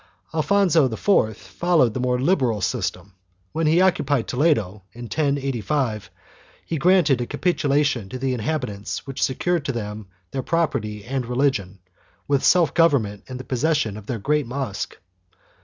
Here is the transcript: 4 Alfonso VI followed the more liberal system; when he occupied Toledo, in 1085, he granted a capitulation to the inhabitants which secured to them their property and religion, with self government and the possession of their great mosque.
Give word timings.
4 0.31 0.39
Alfonso 0.39 0.87
VI 0.87 1.33
followed 1.33 1.93
the 1.93 1.99
more 1.99 2.19
liberal 2.19 2.59
system; 2.59 3.13
when 3.51 3.67
he 3.67 3.81
occupied 3.81 4.27
Toledo, 4.27 4.81
in 4.93 5.03
1085, 5.03 6.09
he 6.65 6.79
granted 6.79 7.21
a 7.21 7.27
capitulation 7.27 8.09
to 8.09 8.17
the 8.17 8.33
inhabitants 8.33 9.05
which 9.05 9.21
secured 9.21 9.63
to 9.65 9.71
them 9.71 10.07
their 10.31 10.41
property 10.41 11.05
and 11.05 11.27
religion, 11.27 11.77
with 12.27 12.43
self 12.43 12.73
government 12.73 13.25
and 13.29 13.39
the 13.39 13.43
possession 13.43 13.95
of 13.95 14.07
their 14.07 14.17
great 14.17 14.47
mosque. 14.47 14.97